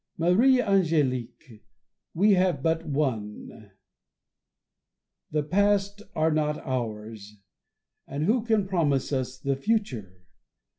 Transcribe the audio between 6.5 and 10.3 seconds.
ours, and who can promise us the future